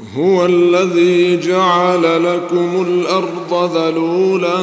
[0.00, 4.56] هو الذي جعل لكم الأرض ذلولا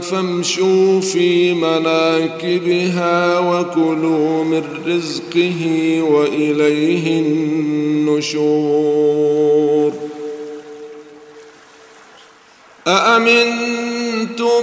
[0.00, 7.20] فامشوا في مناكبها وكلوا من رزقه وإليه
[8.08, 8.72] النشور.
[12.86, 14.62] أأمنتم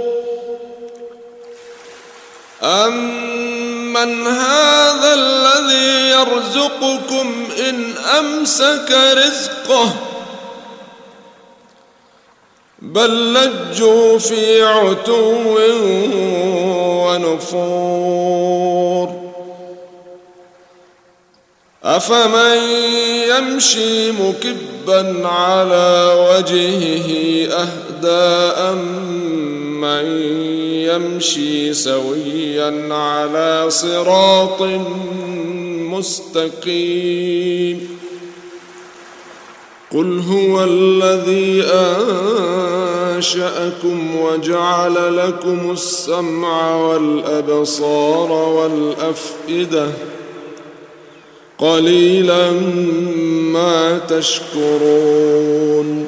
[2.63, 9.93] أمن هذا الذي يرزقكم إن أمسك رزقه
[12.81, 15.59] بل لجوا في عتو
[17.07, 18.41] ونفور
[21.83, 22.57] أفمن
[23.29, 27.07] يمشي مكبا على وجهه
[27.53, 30.05] أهدى أمن
[30.85, 34.61] يمشي سويا على صراط
[35.91, 37.97] مستقيم.
[39.93, 41.63] قل هو الذي
[43.15, 49.87] أنشأكم وجعل لكم السمع والأبصار والأفئدة.
[51.57, 52.51] قليلا
[53.51, 56.07] ما تشكرون.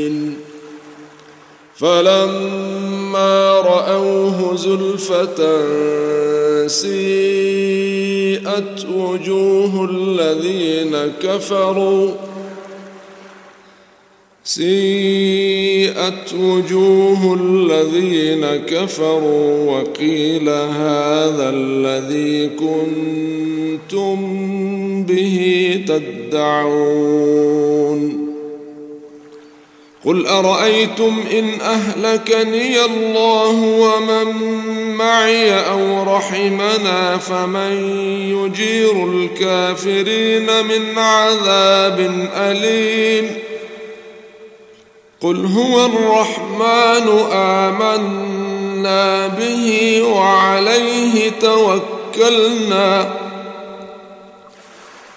[1.81, 5.67] فلما رأوه زلفة
[6.67, 8.41] سيئت
[8.95, 12.09] وجوه الذين كفروا
[14.43, 24.17] سيئت وجوه الذين كفروا وقيل هذا الذي كنتم
[25.03, 25.37] به
[25.87, 27.41] تدعون.
[30.05, 34.33] قل ارايتم ان اهلكني الله ومن
[34.95, 37.71] معي أو رحمنا فمن
[38.29, 43.37] يجير الكافرين من عذاب اليم
[45.21, 53.13] قل هو الرحمن امنا به وعليه توكلنا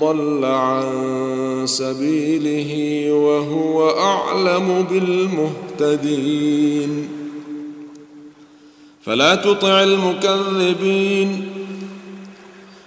[0.00, 4.86] ضل عن سبيله وهو أعلم
[5.80, 7.08] بالمهتدين.
[9.06, 11.48] فلا تطع المكذبين.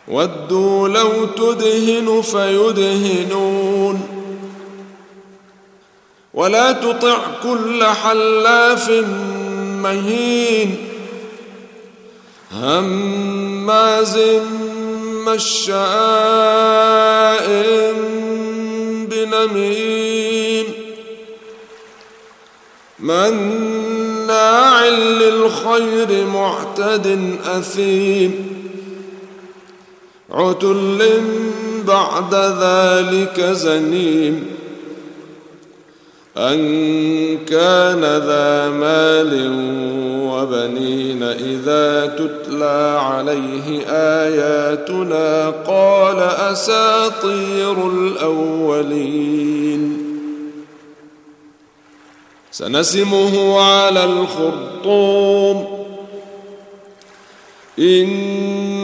[0.08, 4.02] ودوا لو تدهن فيدهنون.
[6.34, 8.90] ولا تطع كل حلاف
[9.84, 10.76] مهين.
[12.54, 14.18] هماز
[15.26, 15.84] مشاء
[19.10, 20.66] بنميم
[23.00, 28.54] مناع للخير معتد أثيم
[30.32, 31.22] عتل
[31.88, 34.63] بعد ذلك زنيم
[36.38, 39.34] أن كان ذا مال
[40.34, 49.84] وبنين إذا تتلى عليه آياتنا قال أساطير الأولين.
[52.52, 55.68] سنسمه على الخرطوم.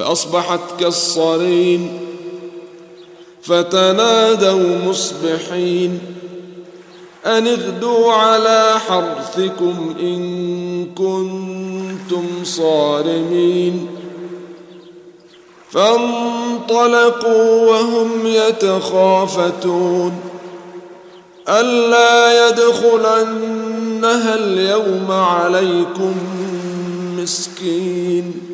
[0.00, 2.00] فأصبحت كالصريم
[3.42, 5.98] فتنادوا مصبحين
[7.26, 13.86] أن اغدوا على حرثكم إن كنتم صارمين
[15.70, 20.12] فانطلقوا وهم يتخافتون
[21.48, 26.14] ألا يدخلنها اليوم عليكم
[27.18, 28.49] مسكين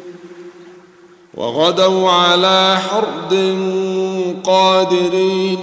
[1.37, 3.59] وغدوا على حرد
[4.45, 5.59] قادرين.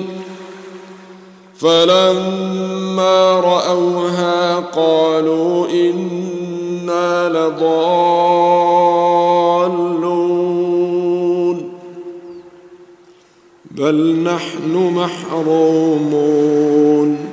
[1.55, 7.63] فلما رأوها قالوا إنا لضالون.
[13.71, 17.32] بل نحن محرومون.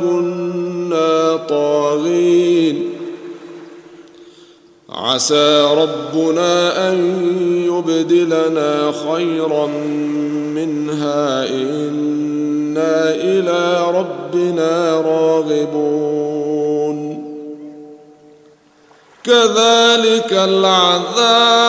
[0.00, 2.92] كنا طاغين
[4.90, 6.98] عسى ربنا أن
[7.66, 9.66] يبدلنا خيرا
[10.54, 16.38] منها إنا إلى ربنا راغبون
[19.24, 21.68] كذلك العذاب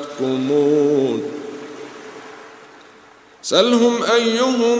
[3.41, 4.79] سلهم أيهم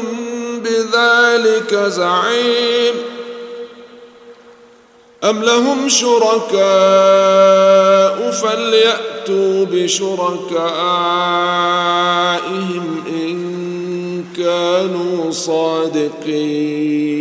[0.64, 2.94] بذلك زعيم.
[5.24, 6.62] أم لهم شركاء
[8.32, 10.24] فليأتوا بشركائهم
[13.08, 17.21] إن كانوا صادقين؟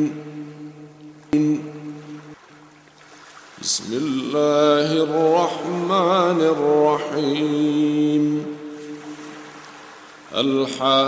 [4.35, 8.23] الله الرحمن الرحيم.
[10.35, 11.01] الحاقة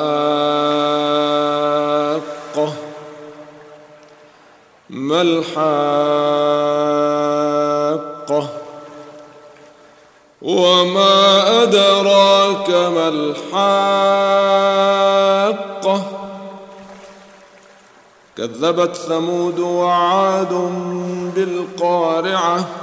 [4.89, 5.63] ما الحاقة
[10.42, 14.03] وما أدراك ما الحاقة
[18.38, 20.53] كذبت ثمود وعاد
[21.36, 22.83] بالقارعة.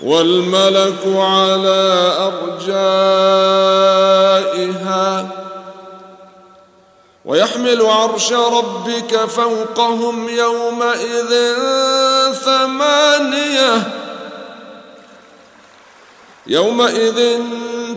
[0.00, 3.86] والملك على أرجائها
[7.24, 11.54] ويحمل عرش ربك فوقهم يومئذ
[12.32, 13.82] ثمانية
[16.46, 17.40] يومئذ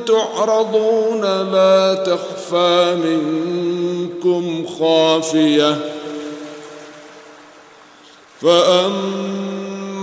[0.08, 5.78] تعرضون لا تخفى منكم خافية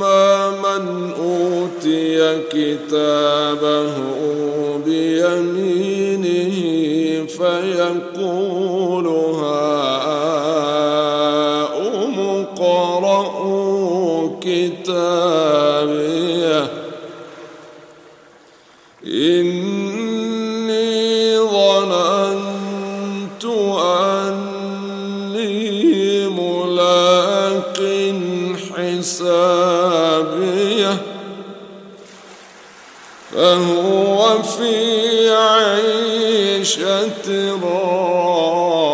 [0.01, 3.93] فاما من أوتي كتابه
[4.87, 6.55] بيمينه
[7.27, 8.76] فيقول
[33.47, 37.11] فهو في عيشة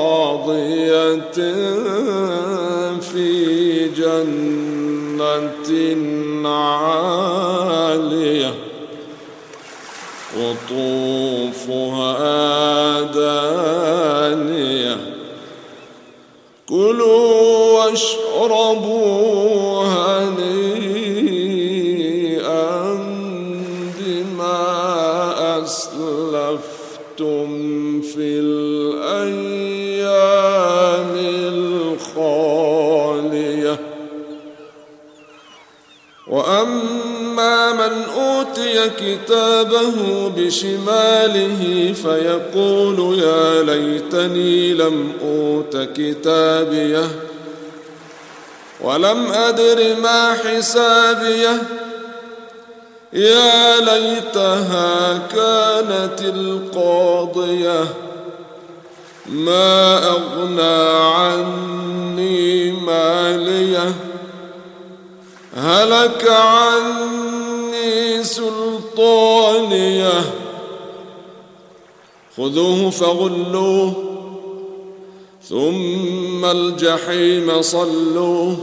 [0.09, 1.15] راضية
[3.01, 5.69] في جنة
[6.49, 8.55] عالية.
[10.37, 12.21] قطوفها
[13.01, 14.97] دانية.
[16.69, 19.41] كلوا واشربوا
[39.03, 47.09] كتابه بشماله فيقول يا ليتني لم أوت كتابيه
[48.81, 51.62] ولم أدر ما حسابيه
[53.12, 57.85] يا ليتها كانت القاضية
[59.29, 63.95] ما أغنى عني ماليه
[65.57, 67.21] هلك عني
[68.96, 70.20] سلطانية.
[72.37, 73.92] خذوه فغلوه
[75.48, 78.57] ثم الجحيم صلوه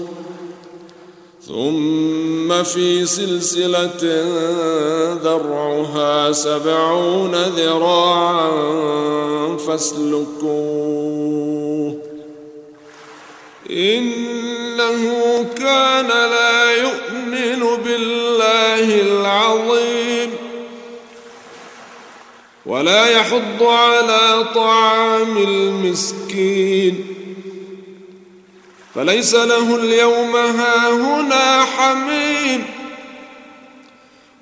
[1.47, 4.23] ثم في سلسلة
[5.23, 8.51] ذرعها سبعون ذراعا
[9.57, 10.89] فاسلكوه.
[13.69, 14.99] إنه
[15.55, 17.08] كان لا يؤمن
[17.85, 20.31] بالله العظيم
[22.65, 27.05] ولا يحض على طعام المسكين
[28.95, 32.65] فليس له اليوم هاهنا حميم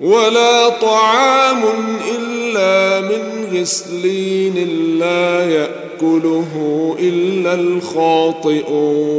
[0.00, 1.64] ولا طعام
[2.08, 4.54] إلا من غسلين
[4.98, 9.18] لا يأكله إلا الخاطئون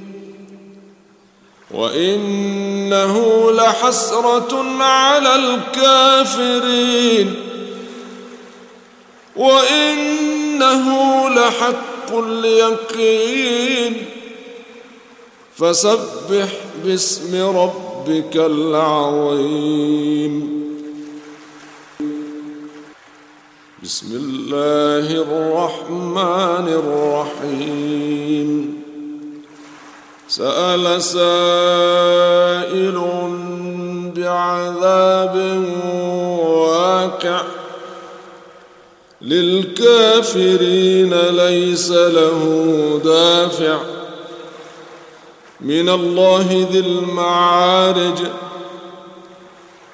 [1.73, 7.35] وإنه لحسرة على الكافرين.
[9.35, 10.85] وإنه
[11.29, 14.05] لحق اليقين.
[15.57, 16.47] فسبح
[16.85, 19.81] باسم ربك العظيم.
[23.83, 28.80] بسم الله الرحمن الرحيم.
[30.31, 32.97] سأل سائل
[34.15, 35.35] بعذاب
[36.39, 37.41] واقع
[39.21, 42.41] للكافرين ليس له
[43.03, 43.79] دافع
[45.61, 48.17] من الله ذي المعارج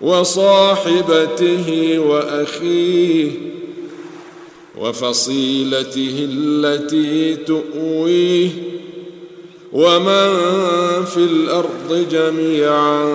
[0.00, 3.30] وصاحبته وأخيه
[4.78, 8.50] وفصيلته التي تؤويه
[9.72, 10.30] ومن
[11.04, 13.06] في الأرض جميعا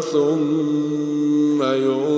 [0.00, 2.14] ثم ينجيه.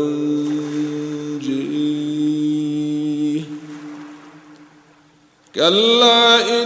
[5.54, 6.65] كلا انها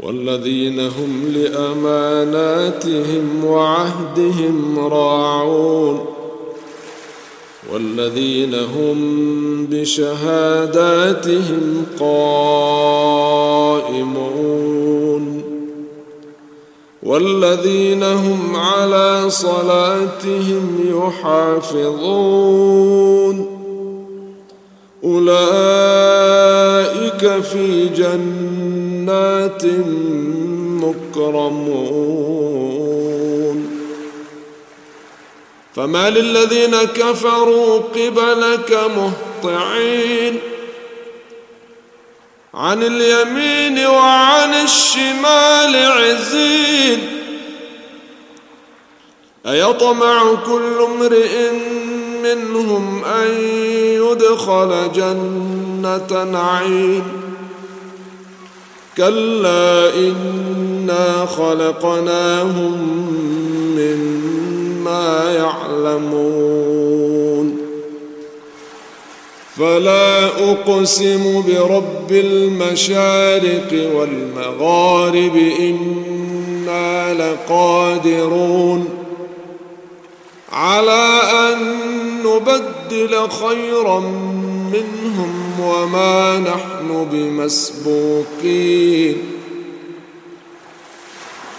[0.00, 6.06] والذين هم لأماناتهم وعهدهم راعون.
[7.72, 8.98] والذين هم
[9.70, 10.86] بشهاداتهم
[12.00, 12.90] قائمون.
[17.10, 20.80] والذين هم على صلاتهم
[21.70, 22.06] يحافظون.
[25.04, 25.32] أولئك
[27.42, 29.64] في جنات
[30.82, 31.80] مكرمون.
[35.74, 40.38] فما للذين كفروا قبلك مهطعين.
[42.60, 46.98] عن اليمين وعن الشمال عزين.
[49.46, 51.50] أيطمع كل امرئ
[52.22, 53.30] منهم أن
[53.80, 57.02] يدخل جنة نعيم.
[58.96, 62.76] كلا إنا خلقناهم
[63.76, 67.59] مما يعلمون.
[69.60, 78.88] فلا أقسم برب المشارق والمغارب إنا لقادرون
[80.52, 81.58] على أن
[82.24, 84.00] نبدل خيرا
[84.72, 89.16] منهم وما نحن بمسبوقين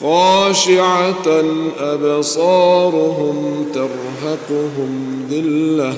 [0.00, 1.44] خاشعة
[1.80, 5.94] أبصارهم ترهقهم ذلة.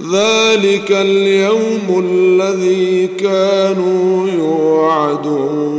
[0.00, 5.74] ذلك اليوم الذي كانوا يوعدون.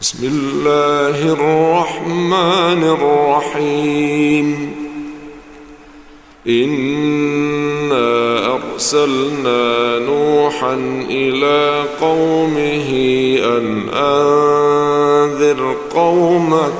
[0.00, 4.79] بسم الله الرحمن الرحيم.
[6.50, 8.10] إنا
[8.54, 10.74] أرسلنا نوحا
[11.10, 12.88] إلى قومه
[13.44, 16.72] أن أنذر قومك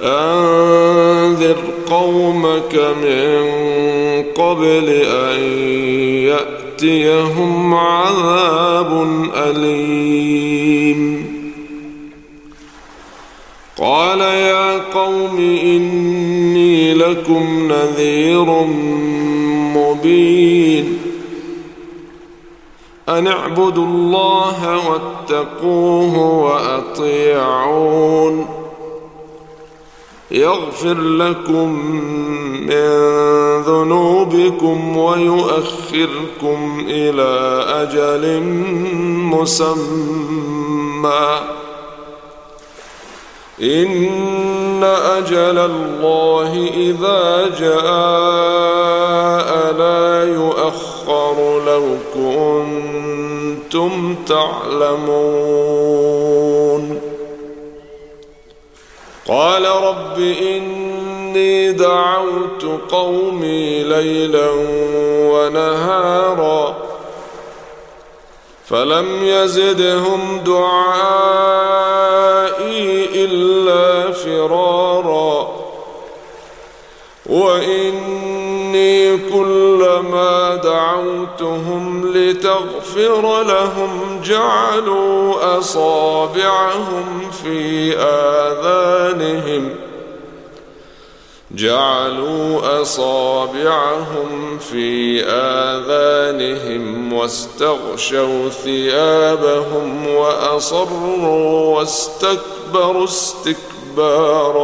[0.00, 1.56] أنذر
[1.90, 3.52] قومك من
[4.36, 5.40] قبل أن
[6.24, 11.24] يأتيهم عذاب أليم
[13.78, 16.33] قال يا قوم إني
[17.08, 18.48] لكم نذير
[19.76, 20.98] مبين.
[23.08, 28.46] أن اعبدوا الله واتقوه وأطيعون.
[30.30, 31.68] يغفر لكم
[32.60, 32.88] من
[33.62, 38.42] ذنوبكم ويؤخركم إلى أجل
[39.32, 41.40] مسمى.
[43.62, 47.84] إن أجل الله إذا جاء
[49.78, 51.36] لا يؤخر
[51.66, 56.04] لو كنتم تعلمون.
[59.28, 64.50] قال رب إني دعوت قومي ليلا
[65.32, 66.76] ونهارا
[68.66, 71.84] فلم يزدهم دعائي
[73.24, 75.64] إلا فرارا.
[77.26, 89.93] وإني كلما دعوتهم لتغفر لهم جعلوا أصابعهم في آذانهم ۖ.
[91.56, 104.54] جعلوا أصابعهم في آذانهم واستغشوا ثيابهم وأصروا واستكبروا استكبارا.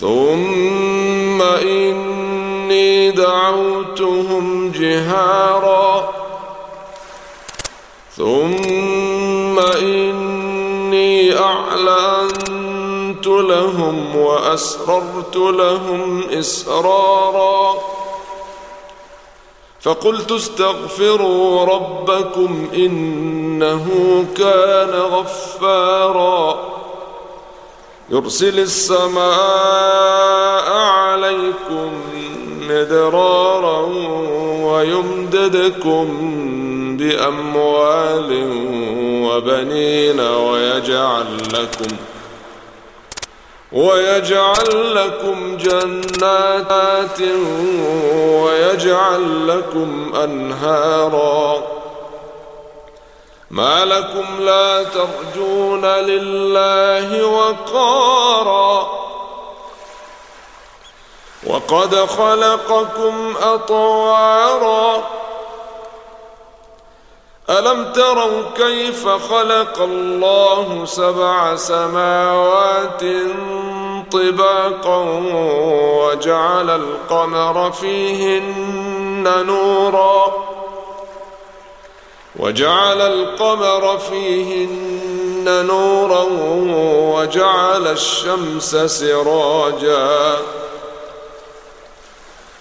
[0.00, 6.12] ثم إني دعوتهم جهارا.
[8.16, 12.43] ثم إني اعلنت
[13.42, 17.74] لهم وأسررت لهم إسرارا.
[19.80, 23.86] فقلت استغفروا ربكم إنه
[24.36, 26.74] كان غفارا.
[28.10, 29.24] يرسل السماء
[30.76, 31.90] عليكم
[32.68, 33.80] مدرارا
[34.64, 36.06] ويمددكم
[36.96, 38.50] بأموال
[39.24, 41.96] وبنين ويجعل لكم
[43.74, 47.20] ويجعل لكم جنات
[48.42, 51.62] ويجعل لكم أنهارا.
[53.50, 58.88] ما لكم لا ترجون لله وقارا.
[61.46, 65.04] وقد خلقكم أطوارا.
[67.50, 73.02] ألم تروا كيف خلق الله سبع سماوات
[74.12, 74.98] طباقا
[76.04, 80.32] وجعل القمر فيهن نورا؟
[82.36, 86.26] وجعل القمر فيهن نورا
[87.16, 90.36] وجعل الشمس سراجا؟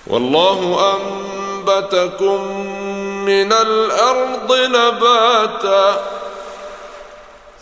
[0.08, 2.83] والله أنبتكم
[3.26, 6.02] من الأرض نباتا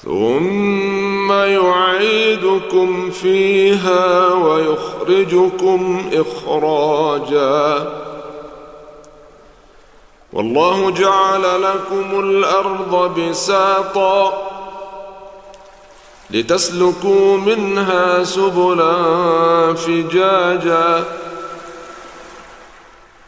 [0.03, 7.91] ثم يعيدكم فيها ويخرجكم إخراجا.
[10.33, 14.47] والله جعل لكم الأرض بساطا
[16.31, 18.93] لتسلكوا منها سبلا
[19.73, 21.05] فجاجا.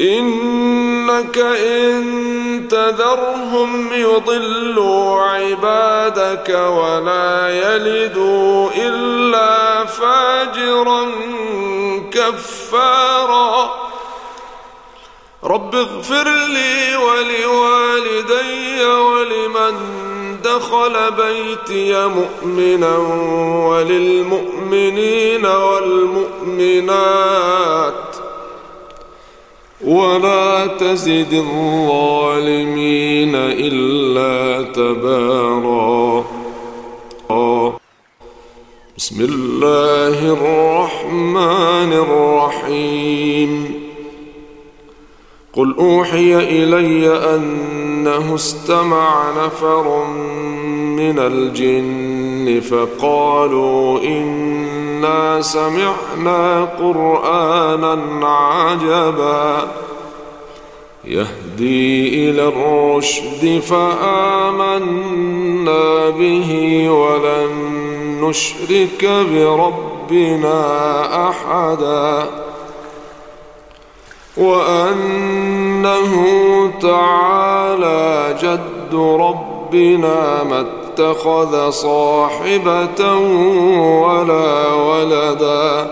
[0.00, 11.06] إنك إن تذرهم يضلوا عبادك ولا يلدوا إلا فاجرا
[12.10, 13.74] كفارا.
[15.44, 19.74] رب اغفر لي ولوالدي ولمن
[20.44, 22.98] دخل بيتي مؤمنا
[23.68, 26.82] وللمؤمنين والمؤمنات.
[29.86, 36.24] ولا تزد الظالمين إلا تبارا.
[38.98, 43.82] بسم الله الرحمن الرحيم.
[45.52, 50.06] قل أوحي إلي أنه استمع نفر
[50.96, 52.31] من الجن.
[52.60, 59.68] فقالوا إنا سمعنا قرآنا عجبا
[61.04, 65.00] يهدي إلى الرشد فآمنا
[66.10, 66.50] به
[66.90, 67.50] ولن
[68.22, 70.58] نشرك بربنا
[71.28, 72.30] أحدا
[74.36, 76.12] وأنه
[76.80, 83.14] تعالى جد ربنا ما اتخذ صاحبة
[84.02, 85.86] ولا ولدا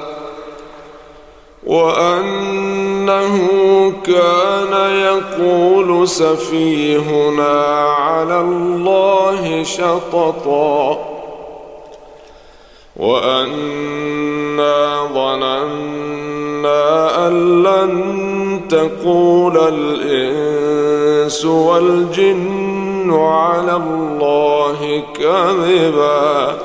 [1.67, 3.37] وأنه
[4.05, 10.99] كان يقول سفيهنا على الله شططا
[12.97, 16.81] وأنا ظننا
[17.27, 22.70] أن لن تقول الإنس والجن
[23.09, 26.59] على الله كذبا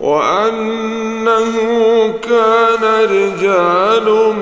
[0.00, 1.54] وأنه
[2.22, 4.34] كان رجال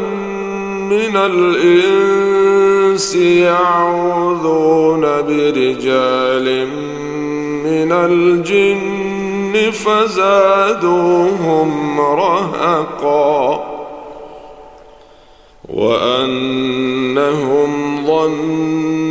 [0.91, 6.67] من الإنس يعوذون برجال
[7.65, 11.71] من الجن فزادوهم
[12.01, 13.65] رهقا
[15.75, 17.71] وأنهم
[18.07, 18.84] ظنوا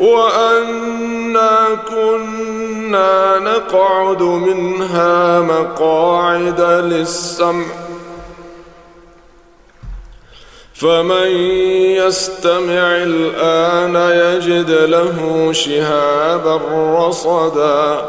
[0.00, 7.64] وأنا كنا نقعد منها مقاعد للسمع.
[10.74, 11.28] فمن
[11.96, 16.60] يستمع الآن يجد له شهابا
[16.98, 18.08] رصدا.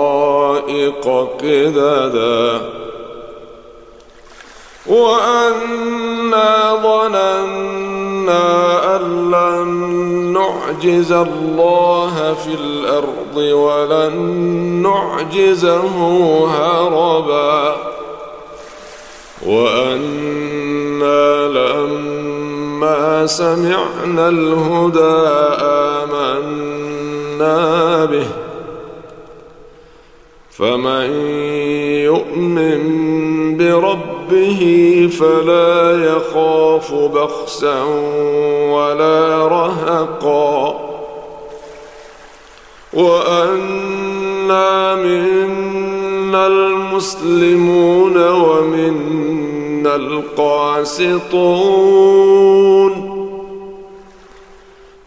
[1.01, 2.61] قددا
[4.87, 8.45] وأنا ظننا
[8.95, 9.67] أن لن
[10.33, 14.15] نعجز الله في الأرض ولن
[14.83, 15.97] نعجزه
[16.47, 17.75] هربا.
[19.45, 25.27] وأنا لما سمعنا الهدى
[26.61, 28.27] آمنا به.
[30.61, 31.09] فمن
[32.05, 32.81] يؤمن
[33.57, 34.61] بربه
[35.19, 37.83] فلا يخاف بخسا
[38.73, 40.79] ولا رهقا.
[42.93, 51.31] وأنا منا المسلمون ومنا القاسطون.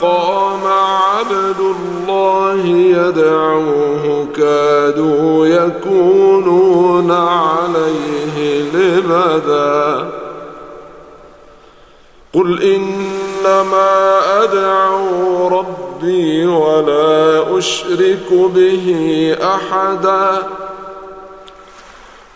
[0.00, 10.08] قام عبد الله يدعوه كادوا يكونون عليه لبدا
[12.34, 18.86] قل انما ادعو ربي ولا اشرك به
[19.42, 20.42] احدا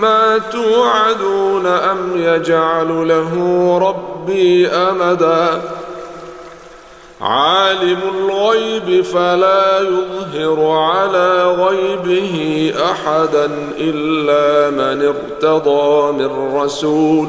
[0.00, 3.32] ما توعدون أم يجعل له
[3.78, 5.62] ربي أمدا؟
[7.20, 17.28] عالم الغيب فلا يظهر على غيبه أحدا إلا من ارتضى من رسول.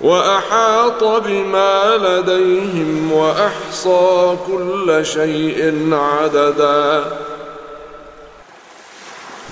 [0.00, 7.04] وأحاط بما لديهم وأحصى كل شيء عددا.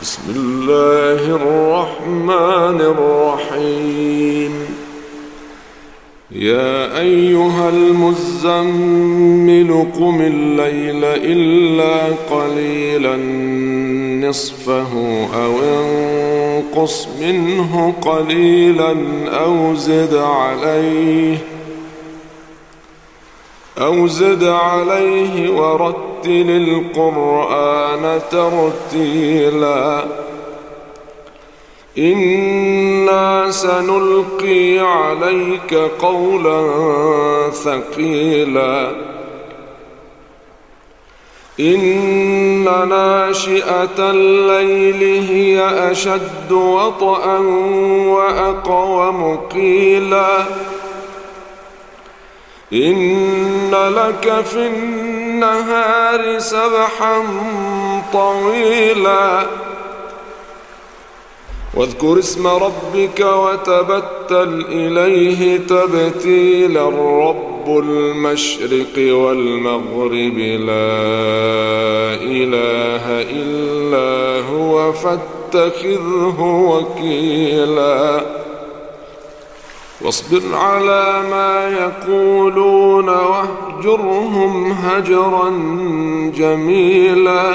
[0.02, 4.81] بسم الله الرحمن الرحيم.
[6.34, 9.06] يا أيها المزمل
[9.98, 13.16] قم الليل إلا قليلا
[14.28, 14.92] نصفه
[15.34, 18.96] أو انقص منه قليلا
[19.28, 21.38] أو زد عليه
[23.78, 30.04] أو زد عليه ورتل القرآن ترتيلا
[31.98, 36.70] أنا سنلقي عليك قولا
[37.50, 38.90] ثقيلا.
[41.60, 47.38] ان ناشئه الليل هي اشد وطئا
[48.06, 50.38] واقوم قيلا
[52.72, 57.22] ان لك في النهار سبحا
[58.12, 59.46] طويلا.
[61.74, 66.88] واذكر اسم ربك وتبتل إليه تبتيلا
[67.28, 70.92] رب المشرق والمغرب لا
[72.22, 78.20] إله إلا هو فاتخذه وكيلا
[80.00, 85.50] واصبر على ما يقولون واهجرهم هجرا
[86.36, 87.54] جميلا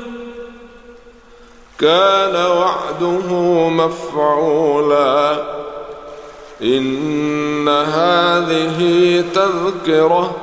[1.81, 3.29] كان وعده
[3.69, 5.43] مفعولا.
[6.61, 8.79] إن هذه
[9.35, 10.35] تذكرة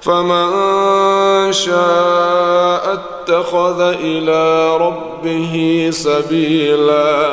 [0.00, 7.32] فمن شاء اتخذ إلى ربه سبيلا.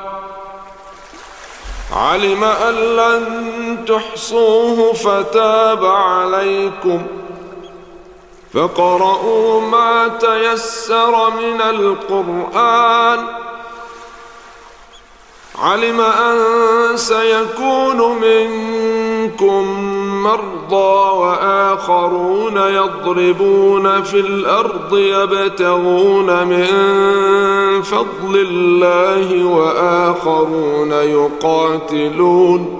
[1.91, 7.05] علم أن لن تحصوه فتاب عليكم
[8.53, 13.27] فقرؤوا ما تيسر من القرآن
[15.59, 16.37] علم أن
[16.97, 19.00] سيكون منكم
[20.23, 26.67] مرضى وآخرون يضربون في الأرض يبتغون من
[27.81, 32.77] فضل الله وآخرون يقاتلون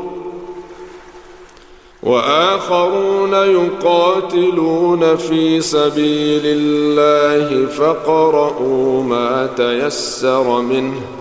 [2.03, 11.20] وآخرون يقاتلون في سبيل الله فقرؤوا ما تيسر منه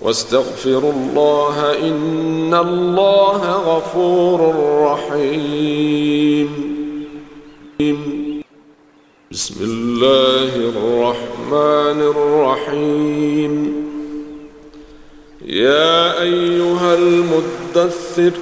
[0.00, 4.54] واستغفروا الله إن الله غفور
[4.92, 6.48] رحيم.
[9.30, 13.52] بسم الله الرحمن الرحيم.
[15.44, 18.32] يا أيها المدثر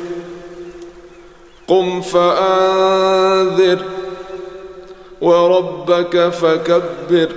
[1.68, 3.78] قم فأنذر
[5.20, 7.28] وربك فكبر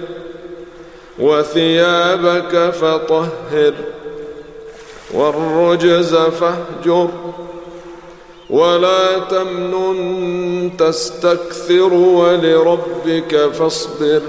[1.19, 3.73] وثيابك فطهر.
[5.13, 7.09] والرجز فاهجر
[8.49, 14.21] ولا تمنن تستكثر ولربك فاصبر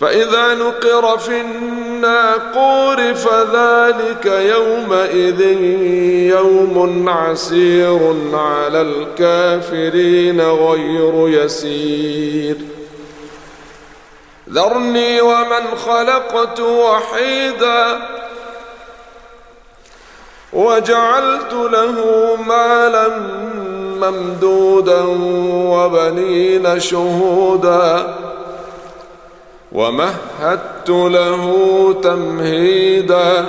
[0.00, 5.40] فإذا نقر في الناقور فذلك يومئذ
[6.30, 12.56] يوم عسير على الكافرين غير يسير
[14.50, 18.21] ذرني ومن خلقت وحيداً
[20.52, 21.96] وجعلت له
[22.48, 23.08] مالا
[24.00, 25.02] ممدودا
[25.72, 28.14] وبنين شهودا
[29.72, 31.44] ومهدت له
[32.02, 33.46] تمهيدا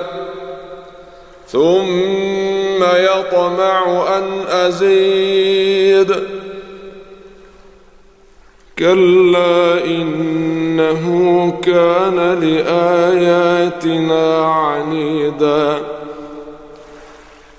[1.47, 6.15] ثم يطمع أن أزيد
[8.79, 11.03] كلا إنه
[11.63, 15.81] كان لآياتنا عنيدا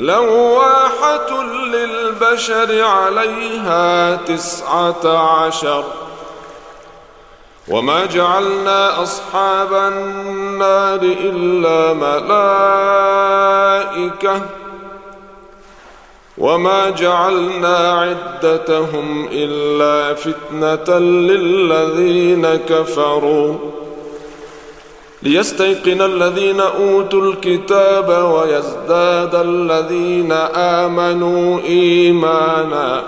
[0.00, 5.84] لواحة للبشر عليها تسعة عشر.
[7.68, 11.92] وما جعلنا أصحاب النار إلا
[13.92, 14.42] ملائكة.
[16.38, 23.58] وما جعلنا عدتهم إلا فتنة للذين كفروا.
[25.22, 33.02] ليستيقن الذين أوتوا الكتاب ويزداد الذين آمنوا إيمانا.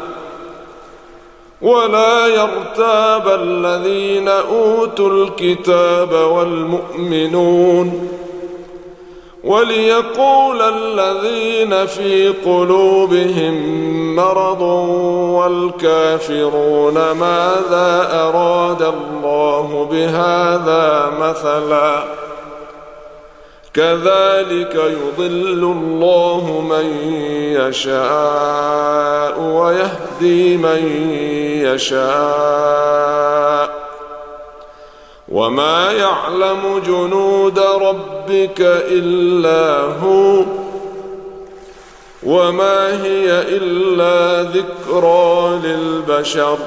[1.62, 8.08] ولا يرتاب الذين أوتوا الكتاب والمؤمنون.
[9.45, 13.82] وليقول الذين في قلوبهم
[14.16, 14.62] مرض
[15.32, 22.05] والكافرون ماذا أراد الله بهذا مثلا
[23.74, 26.86] كذلك يضل الله من
[27.61, 30.86] يشاء ويهدي من
[31.74, 33.72] يشاء
[35.33, 40.45] وما يعلم جنود ربك الا هو
[42.22, 46.59] وما هي الا ذكرى للبشر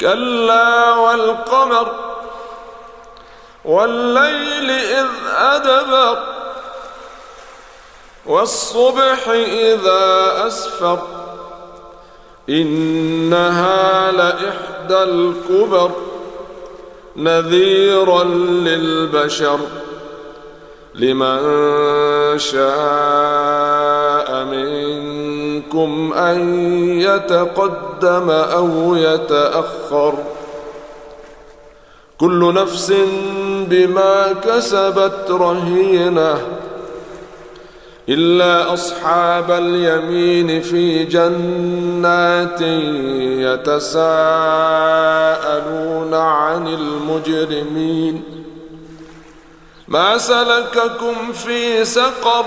[0.00, 1.92] كلا والقمر
[3.64, 5.06] والليل اذ
[5.36, 6.18] ادبر
[8.26, 10.98] والصبح اذا اسفر
[12.48, 15.90] انها لاحدى الكبر
[17.20, 18.24] نذيرا
[18.64, 19.60] للبشر
[20.94, 21.38] لمن
[22.38, 26.54] شاء منكم أن
[27.00, 30.14] يتقدم أو يتأخر
[32.18, 32.92] كل نفس
[33.70, 36.38] بما كسبت رهينة
[38.10, 42.60] إلا أصحاب اليمين في جنات
[43.46, 44.14] يتساءلون
[46.14, 48.22] عن المجرمين.
[49.88, 52.46] ما سلككم في سقر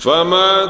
[0.00, 0.66] فما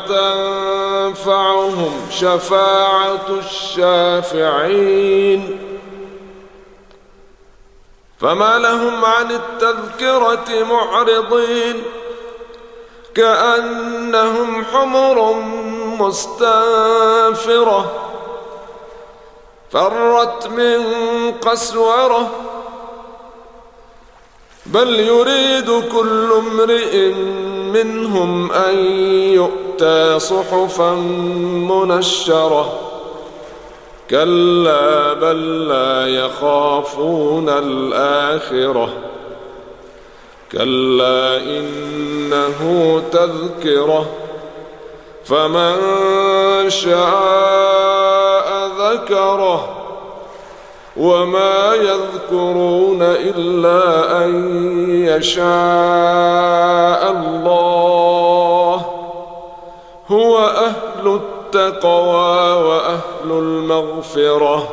[1.17, 4.91] تنفعهم شفاعة الشافعين.
[8.21, 11.83] فما لهم عن التذكرة معرضين.
[13.15, 15.33] كأنهم حمر
[16.01, 17.93] مستنفرة
[19.73, 20.85] فرت من
[21.33, 22.31] قسورة.
[24.67, 27.15] بل يريد كل امرئ
[27.73, 28.77] منهم أن
[29.35, 30.95] يؤتى صحفا
[31.71, 32.79] منشرة.
[34.11, 38.89] كلا بل لا يخافون الآخرة.
[40.53, 44.07] كلا إنه تذكرة.
[45.25, 45.77] فمن
[46.69, 49.80] شاء ذكره.
[51.01, 53.83] وما يذكرون إلا
[54.25, 54.31] أن
[55.07, 55.41] يشاء
[57.11, 58.87] الله.
[60.09, 64.69] هو أهل التقوى وأهل المغفرة.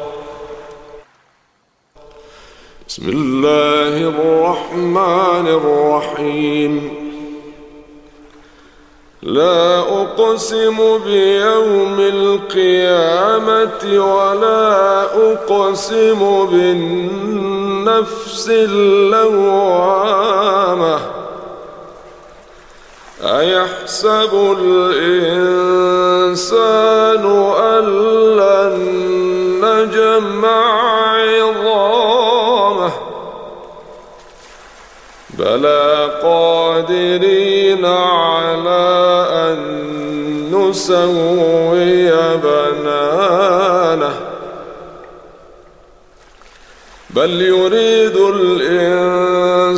[2.88, 7.06] بسم الله الرحمن الرحيم.
[9.28, 19.80] لا أقسم بيوم القيامة ولا أقسم بالنفس اللوامة.
[23.23, 25.95] أيحسب الإنسان
[27.59, 27.86] أن
[28.38, 28.78] لن
[29.63, 30.63] يجمع
[31.17, 32.91] عظامه؟
[35.30, 39.16] بلى قادرين على
[39.51, 39.59] أن
[40.51, 44.15] نسوي بنانه.
[47.09, 49.73] بل يريد الإنسان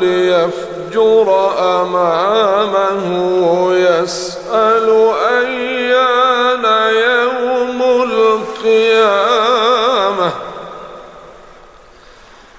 [0.00, 1.28] ليفجر
[1.82, 3.06] أمامه
[3.74, 4.88] يسأل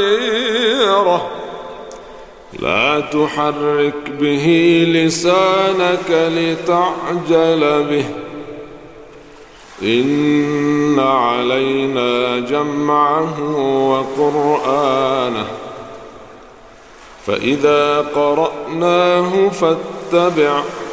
[2.59, 4.47] لا تحرك به
[4.88, 8.05] لسانك لتعجل به.
[9.83, 13.41] إن علينا جمعه
[13.89, 15.47] وقرآنه.
[17.27, 20.61] فإذا قرأناه فاتبع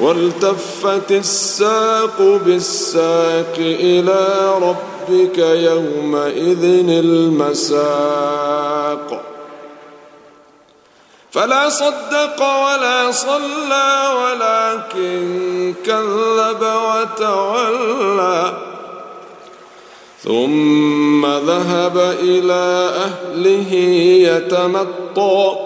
[0.00, 8.26] والتفت الساق بالساق إلى ربك يومئذ المساق.
[11.30, 18.52] فلا صدق ولا صلى ولكن كذب وتولى.
[20.24, 23.72] ثم ذهب إلى أهله
[24.30, 25.65] يتمطى.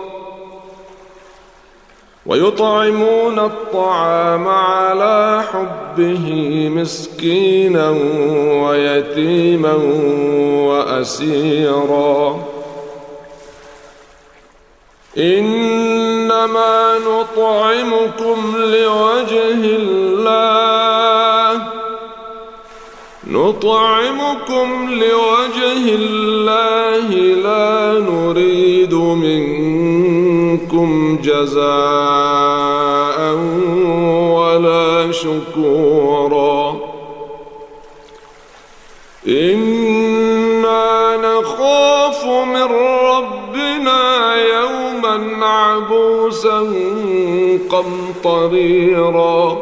[2.25, 6.27] ويطعمون الطعام على حبه
[6.75, 7.89] مسكينا
[8.63, 9.73] ويتيما
[10.67, 12.39] وأسيرا.
[15.17, 21.61] إنما نطعمكم لوجه الله.
[23.27, 27.09] نطعمكم لوجه الله
[27.43, 29.60] لا نريد منكم
[31.21, 31.61] جزاء
[34.35, 36.75] ولا شكورا.
[39.27, 42.69] أنا نخاف من
[43.05, 46.73] ربنا يوما عبوسا
[47.69, 49.57] قمطريرا.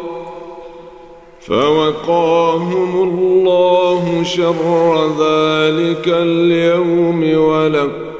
[1.41, 8.18] فوقاهم الله شر ذلك اليوم ولقاهم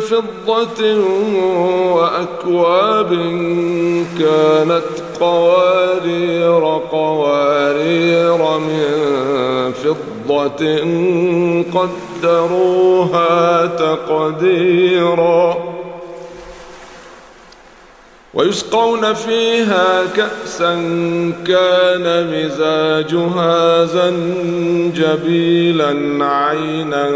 [0.00, 0.98] فضة
[1.94, 3.10] وأكواب
[4.18, 4.90] كانت
[5.20, 10.62] قوارير قوارير من فضة
[11.74, 15.71] قدروها تقديراً
[18.34, 20.74] ويسقون فيها كأسا
[21.46, 25.44] كان مزاجها زنجبيلا
[26.24, 27.10] عينا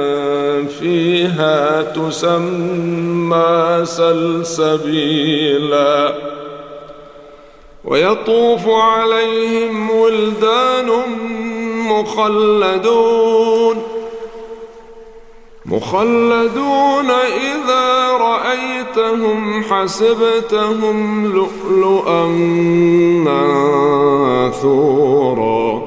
[0.81, 5.35] فيها تسمى سلسبيلا
[7.85, 10.91] ويطوف عليهم ولدان
[11.89, 13.83] مخلدون
[15.67, 18.17] مخلدون إذا
[18.97, 22.27] رأيتهم حسبتهم لؤلؤا
[24.57, 25.83] منثورا.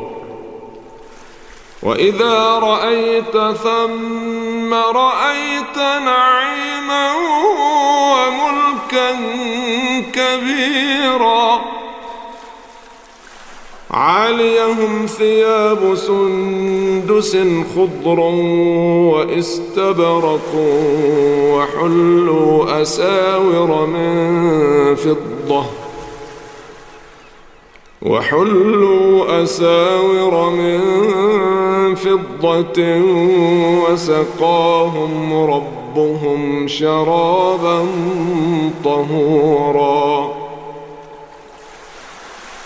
[1.84, 7.12] وإذا رأيت ثم رأيت نعيما
[8.12, 9.12] وملكا
[10.14, 11.79] كبيرا.
[13.92, 17.38] عاليهم ثياب سندس
[17.76, 18.20] خضر
[19.10, 20.56] واستبرق
[21.54, 25.66] وحلوا أساور من فضة
[28.02, 30.80] وحلوا أساور من
[31.96, 33.02] فضة
[33.84, 37.86] وسقاهم ربهم شرابا
[38.84, 40.39] طهورا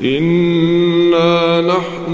[0.00, 2.13] إنا نحن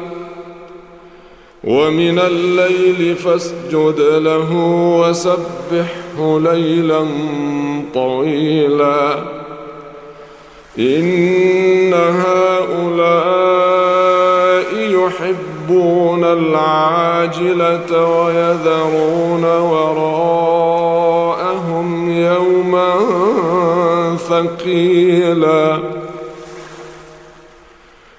[1.63, 4.53] ومن الليل فاسجد له
[4.99, 7.05] وسبحه ليلا
[7.93, 9.15] طويلا.
[10.79, 13.11] إن هؤلاء
[14.73, 20.29] يحبون العاجلة ويذرون وراءهم
[22.11, 22.93] يوما
[24.29, 25.90] ثقيلا.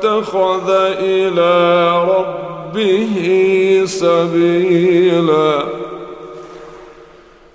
[0.00, 0.70] اتخذ
[1.00, 3.24] إلى ربه
[3.84, 5.62] سبيلا.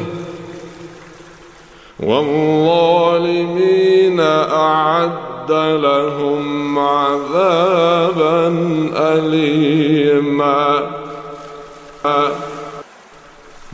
[1.99, 8.47] والظالمين أعد لهم عذابا
[8.95, 10.91] أليما.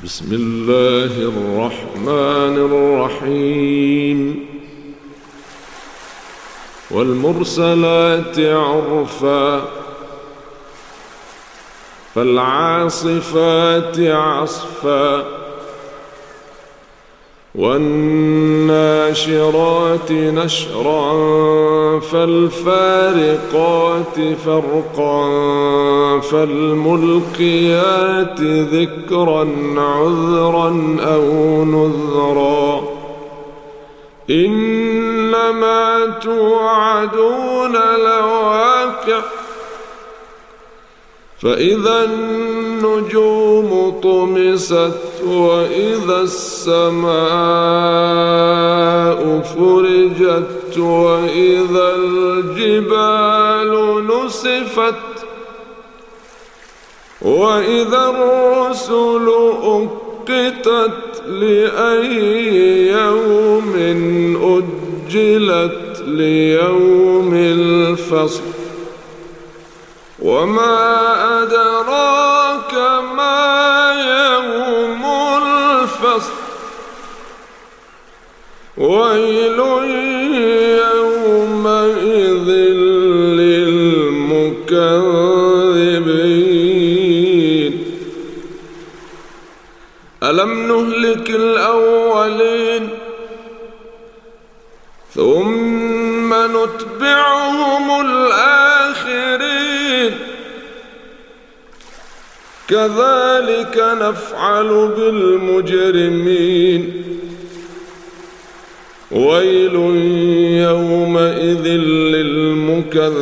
[0.04, 4.51] بسم الله الرحمن الرحيم.
[6.94, 9.62] والمرسلات عرفا
[12.16, 15.26] فالعاصفات عصفا
[17.56, 18.92] والناشرات
[20.12, 21.12] نشرا
[22.00, 23.32] فالفارقات
[24.46, 25.30] فرقا
[26.20, 27.62] فالملقيات
[28.42, 32.84] ذكرا عذرا أو نذرا.
[35.52, 39.22] إنما توعدون لواقع.
[41.42, 43.70] فإذا النجوم
[44.04, 47.12] طمست وإذا السماء
[49.42, 53.72] فرجت وإذا الجبال
[54.08, 54.96] نسفت
[57.22, 59.30] وإذا الرسل
[59.64, 63.74] أقتت لأي يوم
[65.12, 68.42] أجلت ليوم الفصل.
[70.22, 72.74] وما أدراك
[73.16, 75.04] ما يوم
[75.44, 76.32] الفصل.
[78.78, 79.60] ويل
[80.96, 82.50] يومئذ
[83.40, 84.54] للمكذبين.
[90.24, 92.71] ألم نهلك الأولين
[95.16, 100.12] ثم نتبعهم الآخرين.
[102.68, 106.82] كذلك نفعل بالمجرمين.
[109.12, 109.76] ويل
[110.70, 113.18] يومئذ للمكذبين.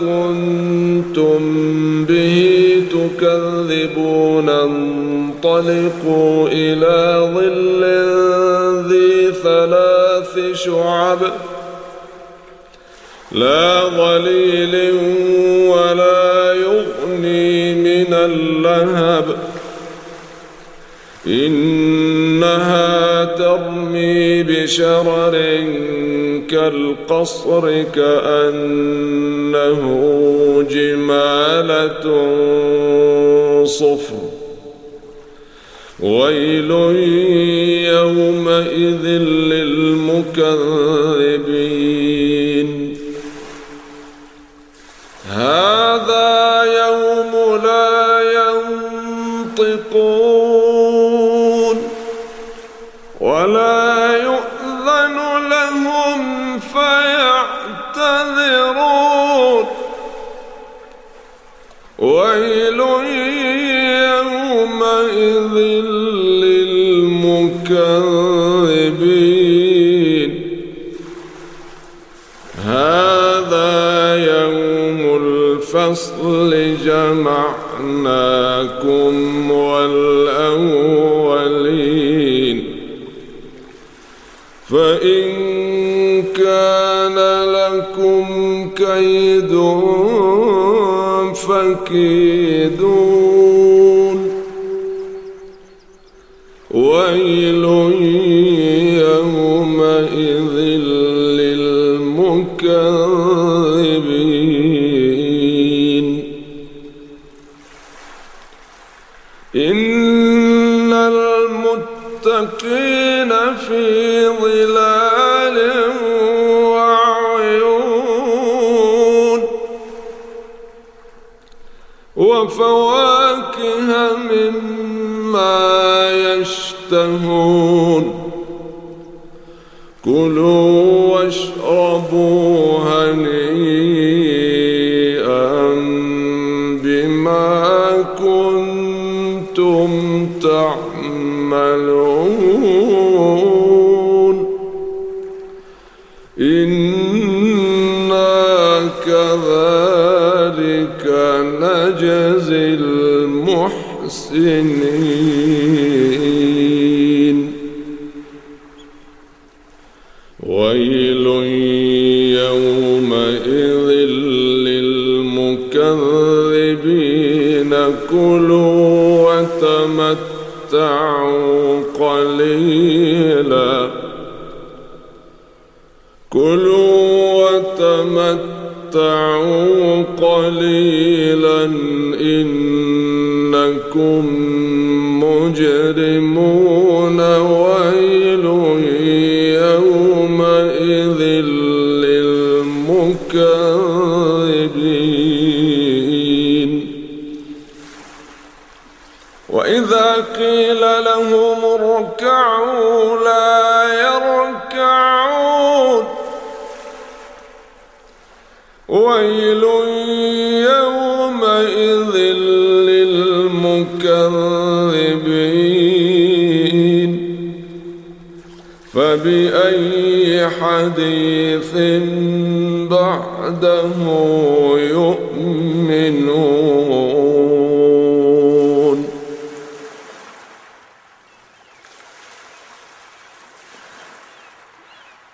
[0.00, 1.40] كنتم
[2.04, 2.36] به
[2.90, 4.48] تكذبون.
[4.48, 7.82] انطلقوا إلى ظل
[8.92, 11.18] ذي ثلاث شعب.
[13.32, 14.94] لا ظليل
[15.68, 19.36] ولا يغني من اللهب.
[23.40, 25.34] ترمي بشرر
[26.50, 29.82] كالقصر كأنه
[30.70, 32.04] جمالة
[33.64, 34.22] صفر.
[36.00, 36.70] ويل
[37.94, 39.04] يومئذ
[39.52, 40.58] للمكذبين.
[45.30, 46.30] هذا
[46.64, 47.32] يوم
[47.64, 48.00] لا
[49.58, 50.49] ينطقون
[75.90, 76.52] الفصل
[76.84, 78.30] جمعناكم
[79.50, 80.00] والأولين.
[84.68, 85.26] فإن
[86.22, 87.18] كان
[87.52, 88.24] لكم
[88.76, 89.52] كيد
[91.34, 92.60] فكيدون.
[96.70, 97.64] ويل